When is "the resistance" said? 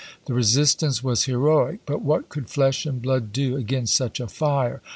0.25-1.03